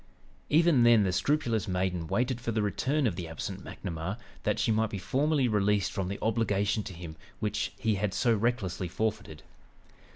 [0.49, 4.71] Even then the scrupulous maiden waited for the return of the absent McNamar, that she
[4.71, 9.43] might be formally released from the obligation to him which he had so recklessly forfeited.